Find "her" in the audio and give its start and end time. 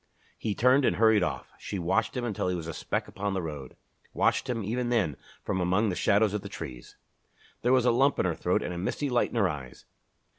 8.25-8.33, 9.35-9.47